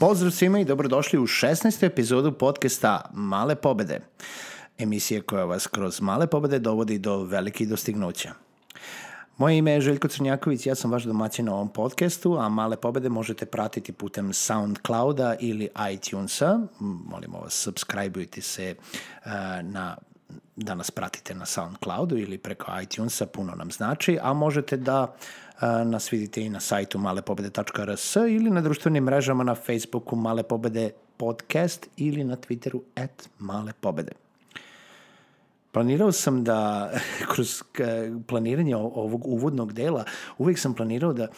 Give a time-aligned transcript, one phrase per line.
[0.00, 1.86] Pozdrav svima i dobrodošli u 16.
[1.86, 4.00] epizodu podcasta Male pobede.
[4.78, 8.32] Emisije koja vas kroz male pobede dovodi do velikih dostignuća.
[9.38, 13.08] Moje ime je Željko Crnjaković, ja sam vaš domaćin na ovom podcastu, a Male pobede
[13.08, 16.60] možete pratiti putem Soundclouda ili iTunesa.
[16.80, 18.74] Molimo vas, subscribeujte se
[19.24, 19.96] uh, na
[20.56, 25.14] da nas pratite na Soundcloudu ili preko iTunesa, puno nam znači, a možete da
[25.60, 30.90] a, nas vidite i na sajtu malepobede.rs ili na društvenim mrežama na Facebooku Male Pobede
[31.16, 34.23] podcast ili na Twitteru at Male Pobede.
[35.74, 36.90] Planirao sam da,
[37.32, 37.62] kroz
[38.26, 40.04] planiranje ovog uvodnog dela,
[40.38, 41.28] uvijek sam planirao da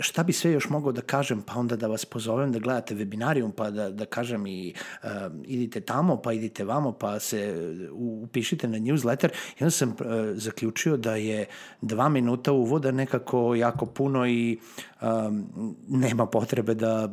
[0.00, 3.52] šta bi sve još mogao da kažem, pa onda da vas pozovem da gledate webinarijum,
[3.52, 5.10] pa da, da kažem i uh,
[5.44, 9.28] idite tamo, pa idite vamo, pa se upišite na newsletter.
[9.58, 9.96] I onda sam uh,
[10.34, 11.46] zaključio da je
[11.80, 14.58] dva minuta uvoda nekako jako puno i
[15.02, 17.08] um, nema potrebe da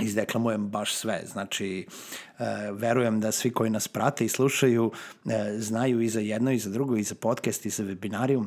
[0.00, 1.22] izdeklamujem baš sve.
[1.26, 1.86] Znači,
[2.38, 4.92] e, verujem da svi koji nas prate i slušaju
[5.24, 8.46] e, znaju i za jedno, i za drugo, i za podcast, i za webinarijum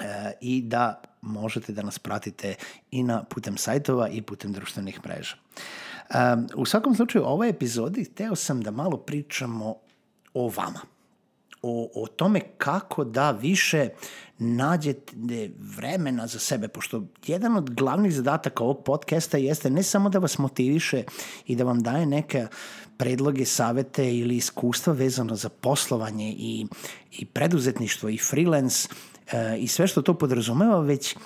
[0.00, 2.54] e, i da možete da nas pratite
[2.90, 5.36] i na putem sajtova i putem društvenih mreža.
[6.54, 9.76] U svakom slučaju, ovoj epizodi hteo sam da malo pričamo
[10.34, 10.95] o vama
[11.66, 13.88] o, o tome kako da više
[14.38, 15.12] nađete
[15.76, 20.38] vremena za sebe, pošto jedan od glavnih zadataka ovog podcasta jeste ne samo da vas
[20.38, 21.02] motiviše
[21.46, 22.46] i da vam daje neke
[22.96, 26.66] predloge, savete ili iskustva vezano za poslovanje i,
[27.12, 28.88] i preduzetništvo i freelance
[29.32, 31.16] e, i sve što to podrazumeva, već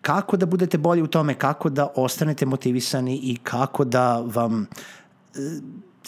[0.00, 5.38] kako da budete bolji u tome, kako da ostanete motivisani i kako da vam e,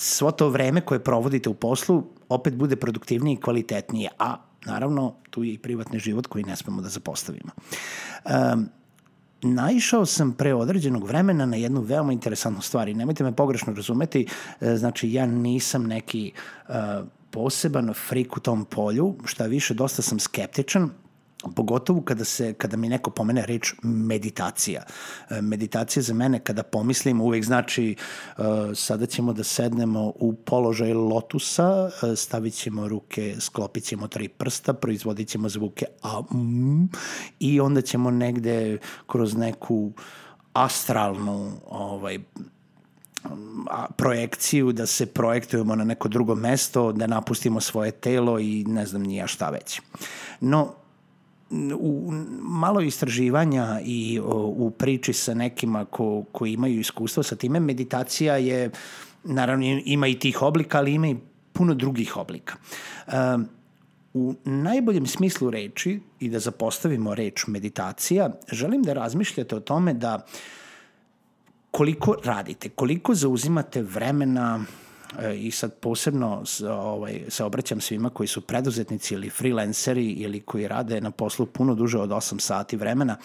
[0.01, 5.45] svo to vreme koje provodite u poslu opet bude produktivnije i kvalitetnije, a naravno tu
[5.45, 7.51] je i privatni život koji ne smemo da zapostavimo.
[8.25, 8.69] Um,
[9.43, 14.27] naišao sam pre određenog vremena na jednu veoma interesantnu stvar i nemojte me pogrešno razumeti,
[14.61, 16.33] e, znači ja nisam neki
[16.69, 16.75] uh,
[17.31, 20.91] poseban frik u tom polju, šta više dosta sam skeptičan,
[21.55, 24.83] pogotovo kada se kada mi neko pomene reč meditacija.
[25.31, 27.97] E, meditacija za mene kada pomislim uvek znači
[28.39, 34.29] uh, sada ćemo da sednemo u položaj lotusa, uh, stavit ćemo ruke, sklopit ćemo tri
[34.29, 36.89] prsta, proizvodit ćemo zvuke a mm,
[37.41, 39.93] i onda ćemo negde kroz neku
[40.53, 42.19] astralnu ovaj
[43.97, 49.03] projekciju da se projektujemo na neko drugo mesto, da napustimo svoje telo i ne znam
[49.03, 49.81] nija šta već.
[50.41, 50.75] No,
[51.79, 57.61] u malo istraživanja i o, u priči sa nekima ko, ko imaju iskustvo sa time,
[57.61, 58.71] meditacija je,
[59.25, 61.17] naravno ima i tih oblika, ali ima i
[61.53, 62.55] puno drugih oblika.
[63.07, 63.49] Um,
[64.15, 70.27] u najboljem smislu reči i da zapostavimo reč meditacija, želim da razmišljate o tome da
[71.71, 74.65] koliko radite, koliko zauzimate vremena
[75.37, 81.01] i sad posebno ovaj, se obraćam svima koji su preduzetnici ili freelanceri ili koji rade
[81.01, 83.17] na poslu puno duže od 8 sati vremena,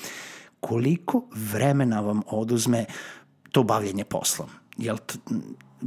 [0.59, 2.85] koliko vremena vam oduzme
[3.51, 4.49] to bavljenje poslom?
[4.77, 4.97] Jel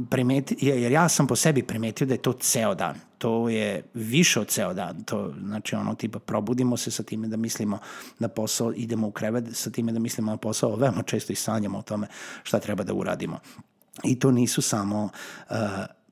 [0.09, 2.95] primeti, jer ja sam po sebi primetio da je to ceo dan.
[3.17, 5.03] To je više od ceo dan.
[5.03, 7.79] To, znači ono tipa probudimo se sa time da mislimo
[8.19, 11.77] na posao, idemo u krevet sa time da mislimo na posao, veoma često i sanjamo
[11.77, 12.07] o tome
[12.43, 13.39] šta treba da uradimo.
[14.03, 15.55] I to nisu samo uh,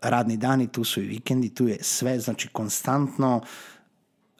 [0.01, 3.41] radni dani, tu su i vikendi, tu je sve, znači konstantno.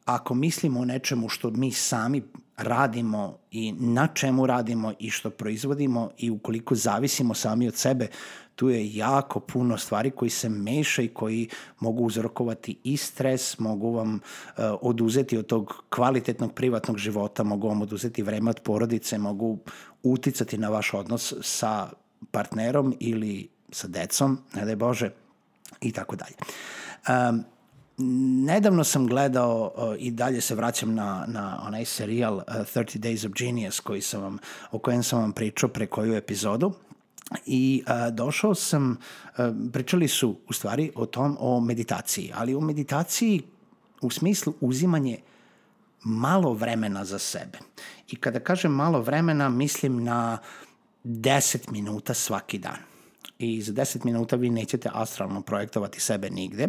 [0.05, 2.23] Ako mislimo o nečemu što mi sami
[2.57, 8.07] radimo i na čemu radimo i što proizvodimo i ukoliko zavisimo sami od sebe,
[8.55, 11.49] tu je jako puno stvari koji se meša i koji
[11.79, 14.19] mogu uzrokovati i stres, mogu vam uh,
[14.81, 19.59] oduzeti od tog kvalitetnog privatnog života, mogu vam oduzeti vreme od porodice, mogu
[20.03, 21.89] uticati na vaš odnos sa
[22.31, 25.11] partnerom ili sa decom, ne daj Bože,
[25.81, 26.35] i tako dalje.
[27.29, 27.43] Um,
[28.45, 33.27] nedavno sam gledao uh, i dalje se vraćam na, na onaj serijal uh, 30 Days
[33.27, 34.37] of Genius koji sam vam,
[34.71, 36.73] o kojem sam vam pričao pre koju epizodu
[37.45, 42.61] i uh, došao sam, uh, pričali su u stvari o tom, o meditaciji, ali o
[42.61, 43.41] meditaciji
[44.01, 45.19] u smislu uzimanje
[46.03, 47.59] malo vremena za sebe.
[48.09, 50.37] I kada kažem malo vremena, mislim na
[51.07, 52.77] 10 minuta svaki dan.
[53.39, 56.67] I za 10 minuta vi nećete astralno projektovati sebe nigde,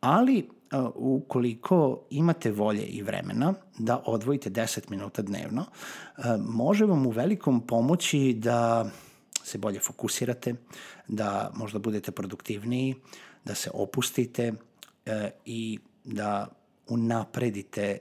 [0.00, 5.64] ali uh, ukoliko imate volje i vremena da odvojite 10 minuta dnevno,
[6.18, 8.90] uh, može vam u velikom pomoći da
[9.44, 10.54] se bolje fokusirate,
[11.08, 12.94] da možda budete produktivniji,
[13.44, 14.52] da se opustite
[15.06, 16.48] e, i da
[16.88, 17.98] unapredite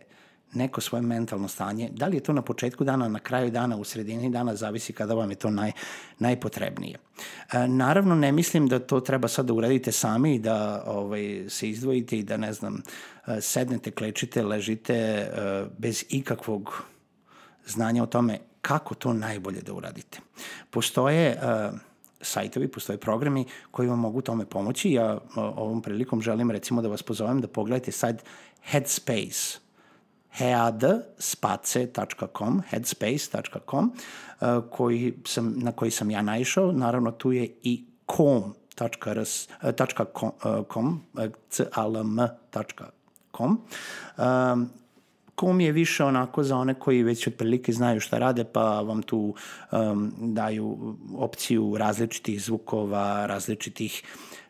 [0.53, 1.89] neko svoje mentalno stanje.
[1.91, 5.13] Da li je to na početku dana, na kraju dana, u sredini dana, zavisi kada
[5.13, 5.71] vam je to naj,
[6.19, 6.97] najpotrebnije.
[7.53, 11.69] E, naravno, ne mislim da to treba sad da uradite sami i da ovaj, se
[11.69, 12.81] izdvojite i da, ne znam,
[13.27, 15.29] e, sednete, klečite, ležite e,
[15.77, 16.83] bez ikakvog
[17.65, 20.19] znanja o tome kako to najbolje da uradite.
[20.69, 21.79] Postoje uh,
[22.21, 24.91] sajtovi, postoje programi koji vam mogu tome pomoći.
[24.91, 28.23] Ja ovom prilikom želim recimo da vas pozovem da pogledate sajt
[28.63, 29.59] Headspace
[30.33, 33.93] headspace.com, headspace.com,
[34.41, 36.71] uh, koji sam, na koji sam ja naišao.
[36.71, 37.85] Naravno, tu je i
[38.15, 38.53] com,
[40.67, 41.01] .com,
[41.71, 43.61] calm.com.
[44.17, 44.69] Um,
[45.35, 49.35] kom je više onako za one koji već otprilike znaju šta rade, pa vam tu
[49.71, 54.03] um, daju opciju različitih zvukova, različitih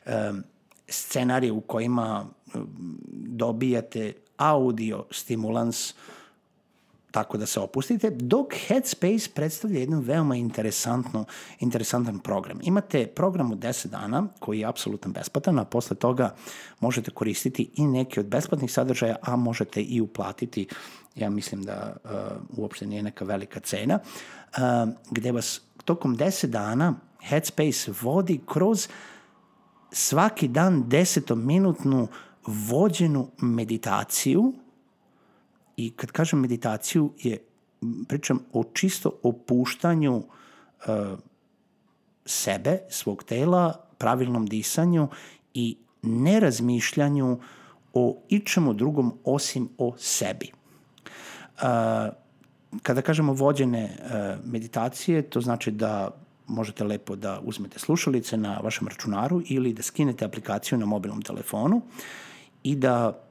[0.06, 0.44] um,
[0.88, 2.26] scenarija u kojima
[3.14, 4.14] dobijate
[4.52, 5.94] audio stimulans
[7.14, 11.26] tako da se opustite, dok Headspace predstavlja jedan veoma interesantno,
[11.60, 12.60] interesantan program.
[12.64, 16.36] Imate program od 10 dana koji je apsolutno besplatan, a posle toga
[16.80, 20.68] možete koristiti i neke od besplatnih sadržaja, a možete i uplatiti,
[21.16, 22.12] ja mislim da uh,
[22.58, 28.88] uopšte nije neka velika cena, uh, gde vas tokom 10 dana Headspace vodi kroz
[29.92, 32.08] svaki dan desetominutnu
[32.48, 34.54] vođenu meditaciju
[35.78, 37.38] I kad kažem meditaciju, je,
[38.08, 41.20] pričam o čisto opuštanju uh,
[42.26, 45.08] sebe, svog tela, pravilnom disanju
[45.54, 47.40] i nerazmišljanju
[47.94, 50.52] o ičemu drugom osim o sebi.
[50.52, 51.64] Uh,
[52.82, 56.12] kada kažemo vođene uh, meditacije, to znači da
[56.48, 61.82] možete lepo da uzmete slušalice na vašem računaru ili da skinete aplikaciju na mobilnom telefonu
[62.64, 63.24] i da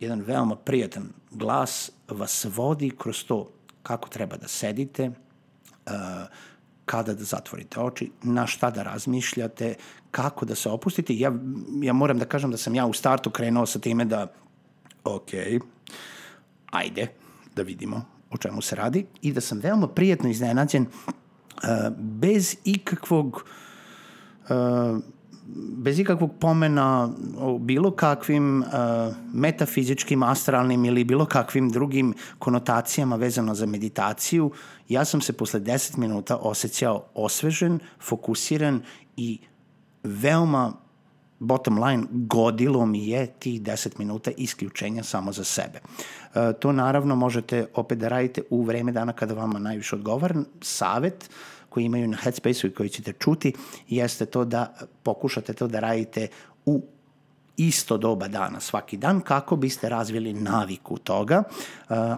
[0.00, 3.50] jedan veoma prijatan glas vas vodi kroz to
[3.82, 5.92] kako treba da sedite, uh,
[6.84, 9.74] kada da zatvorite oči, na šta da razmišljate,
[10.10, 11.14] kako da se opustite.
[11.16, 11.32] Ja,
[11.82, 14.32] ja moram da kažem da sam ja u startu krenuo sa time da,
[15.04, 15.30] ok,
[16.70, 17.06] ajde,
[17.56, 21.12] da vidimo o čemu se radi i da sam veoma prijetno iznenađen uh,
[21.98, 23.44] bez ikakvog
[24.48, 24.98] uh,
[25.56, 28.68] bez ikakvog pomena o bilo kakvim uh,
[29.32, 34.50] metafizičkim, astralnim ili bilo kakvim drugim konotacijama vezano za meditaciju,
[34.88, 38.82] ja sam se posle 10 minuta osjećao osvežen, fokusiran
[39.16, 39.38] i
[40.02, 40.72] veoma
[41.38, 45.80] bottom line, godilo mi je tih 10 minuta isključenja samo za sebe.
[46.34, 50.42] E, to naravno možete opet da radite u vreme dana kada vama najviše odgovara.
[50.60, 51.30] Savet
[51.72, 53.52] koji imaju na Headspace-u i koji ćete čuti
[53.88, 56.28] jeste to da pokušate to da radite
[56.66, 56.82] u
[57.56, 61.42] isto doba dana svaki dan kako biste razvili naviku toga,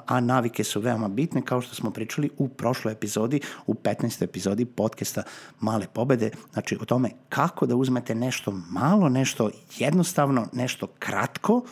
[0.06, 4.24] a navike su veoma bitne kao što smo pričali u prošloj epizodi, u 15.
[4.24, 5.22] epizodi podcasta
[5.60, 11.62] Male pobede, znači o tome kako da uzmete nešto malo, nešto jednostavno, nešto kratko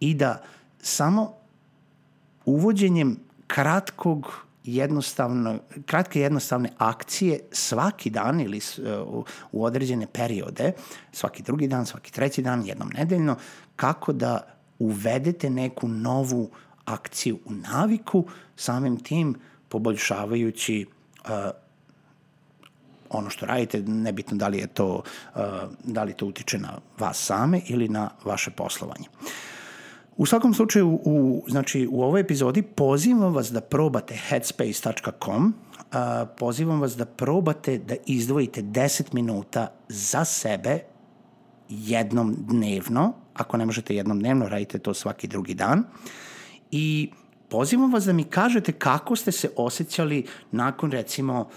[0.00, 0.42] i da
[0.80, 1.34] samo
[2.44, 3.16] uvođenjem
[3.46, 8.60] kratkog jednostavno, kratke jednostavne akcije svaki dan ili
[9.06, 10.72] u, u određene periode,
[11.12, 13.36] svaki drugi dan, svaki treći dan, jednom nedeljno,
[13.76, 14.40] kako da
[14.78, 16.50] uvedete neku novu
[16.84, 18.24] akciju u naviku,
[18.56, 19.34] samim tim
[19.68, 20.86] poboljšavajući
[21.24, 21.30] uh,
[23.10, 25.02] ono što radite, nebitno da li je to,
[25.34, 25.40] uh,
[25.84, 29.08] da li to utiče na vas same ili na vaše poslovanje.
[29.20, 29.28] Uh,
[30.18, 35.54] U svakom slučaju, u, znači, u ovoj epizodi pozivam vas da probate headspace.com,
[36.38, 40.80] pozivam vas da probate da izdvojite 10 minuta za sebe
[41.68, 45.84] jednom dnevno, ako ne možete jednom dnevno, radite to svaki drugi dan,
[46.70, 47.10] i
[47.48, 51.48] pozivam vas da mi kažete kako ste se osjećali nakon recimo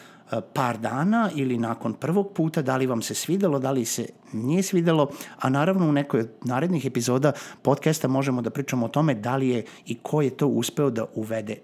[0.54, 4.64] par dana ili nakon prvog puta, da li vam se svidelo, da li se nije
[4.64, 5.10] svidelo,
[5.40, 9.50] a naravno u nekoj od narednih epizoda podcasta možemo da pričamo o tome da li
[9.50, 11.56] je i ko je to uspeo da uvede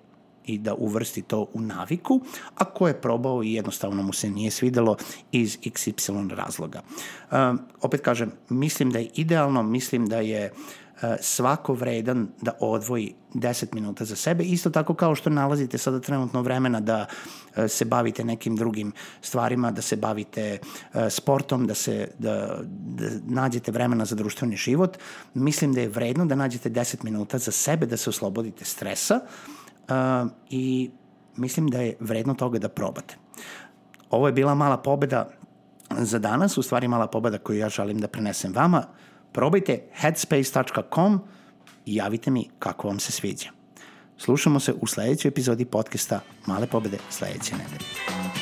[0.45, 2.21] i da uvrsti to u naviku,
[2.55, 4.95] a ko je probao i jednostavno mu se nije svidelo
[5.31, 6.81] iz XY razloga.
[7.31, 10.86] Um, opet kažem, mislim da je idealno, mislim da je uh,
[11.21, 16.41] svako vredan da odvoji 10 minuta za sebe, isto tako kao što nalazite sada trenutno
[16.41, 17.05] vremena da
[17.55, 20.57] e, se bavite nekim drugim stvarima, da se bavite
[20.93, 24.97] e, sportom, da se da, da nađete vremena za društveni život.
[25.33, 29.19] Mislim da je vredno da nađete 10 minuta za sebe, da se oslobodite stresa
[30.49, 30.89] i
[31.35, 33.15] mislim da je vredno toga da probate.
[34.09, 35.29] Ovo je bila mala pobeda
[35.97, 38.83] za danas, u stvari mala pobeda koju ja želim da prenesem vama
[39.31, 41.19] Probajte headspace.com
[41.85, 43.49] i javite mi kako vam se sviđa.
[44.17, 48.36] Slušamo se u sledećoj epizodi podcasta Male pobede sledeće nedelje.